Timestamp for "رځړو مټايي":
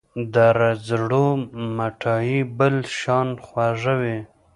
0.59-2.39